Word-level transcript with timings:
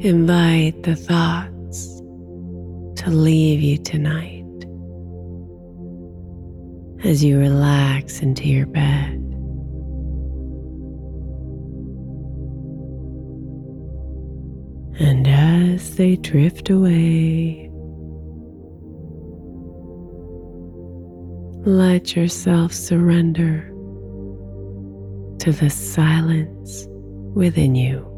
Invite 0.00 0.84
the 0.84 0.94
thoughts 0.94 1.98
to 3.02 3.10
leave 3.10 3.60
you 3.60 3.78
tonight 3.78 4.44
as 7.02 7.24
you 7.24 7.36
relax 7.36 8.20
into 8.22 8.46
your 8.46 8.66
bed. 8.66 9.14
And 15.00 15.26
as 15.26 15.96
they 15.96 16.14
drift 16.14 16.70
away, 16.70 17.68
let 21.66 22.14
yourself 22.14 22.72
surrender 22.72 23.62
to 25.40 25.50
the 25.50 25.70
silence 25.70 26.86
within 27.34 27.74
you. 27.74 28.17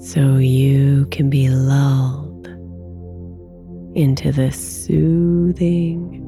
So 0.00 0.36
you 0.36 1.06
can 1.10 1.28
be 1.28 1.48
lulled 1.48 2.46
into 3.96 4.32
the 4.32 4.52
soothing 4.52 6.22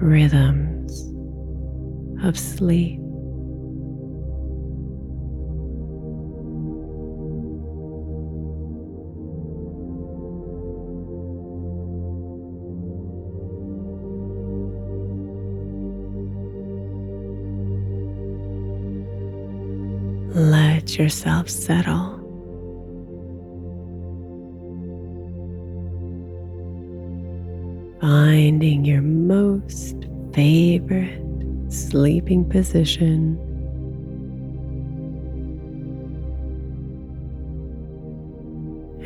rhythms 0.00 1.12
of 2.24 2.38
sleep. 2.38 2.98
Let 20.34 20.98
yourself 20.98 21.48
settle 21.48 22.21
finding 28.02 28.84
your 28.84 29.00
most 29.00 29.94
favorite 30.34 31.22
sleeping 31.68 32.44
position. 32.44 33.38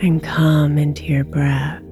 And 0.00 0.22
come 0.22 0.78
into 0.78 1.04
your 1.04 1.24
breath. 1.24 1.82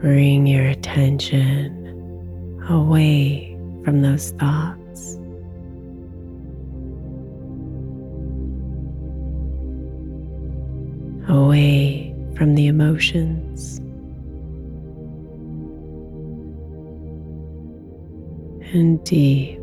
Bring 0.00 0.46
your 0.46 0.66
attention 0.66 1.85
away 2.68 3.56
from 3.84 4.02
those 4.02 4.30
thoughts. 4.32 5.14
Away 11.28 12.14
from 12.36 12.54
the 12.54 12.66
emotions. 12.66 13.78
And 18.72 19.02
deep 19.04 19.58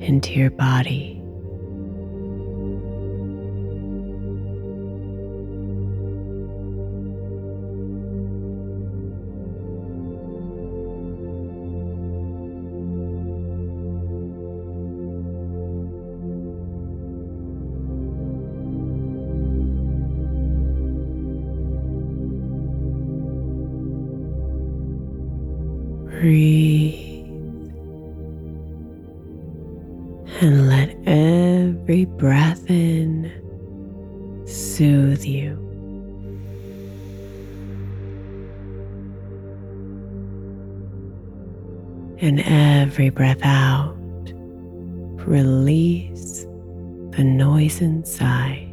into 0.00 0.32
your 0.32 0.50
body. 0.50 1.11
And 30.40 30.68
let 30.68 30.96
every 31.06 32.04
breath 32.04 32.68
in 32.68 33.30
soothe 34.46 35.24
you. 35.24 35.58
And 42.20 42.40
every 42.40 43.10
breath 43.10 43.40
out, 43.42 43.96
release 45.26 46.44
the 47.10 47.24
noise 47.24 47.80
inside. 47.80 48.71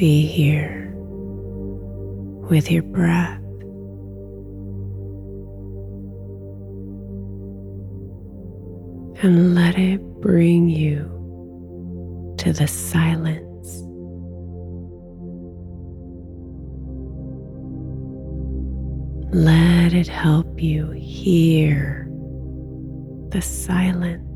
Be 0.00 0.24
here 0.24 0.90
with 2.48 2.70
your 2.70 2.82
breath. 2.84 3.38
And 9.22 9.54
let 9.54 9.78
it 9.78 10.00
bring 10.22 10.70
you 10.70 11.04
to 12.38 12.50
the 12.54 12.66
silence. 12.66 13.82
Let 19.34 19.92
it 19.92 20.08
help 20.08 20.62
you 20.62 20.92
hear 20.92 22.08
the 23.28 23.42
silence. 23.42 24.29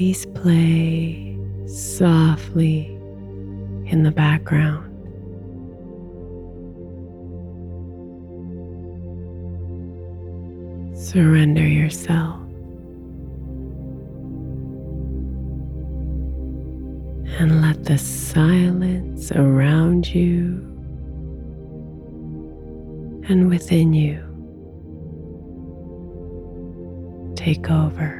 Melodies 0.00 0.24
play 0.34 1.36
softly 1.66 2.86
in 3.86 4.02
the 4.02 4.10
background, 4.10 4.86
surrender 10.96 11.66
yourself. 11.66 12.38
And 17.38 17.62
let 17.62 17.84
the 17.84 17.98
silence 17.98 19.32
around 19.32 20.14
you 20.14 20.66
and 23.28 23.48
within 23.48 23.92
you 23.92 24.18
take 27.36 27.70
over. 27.70 28.19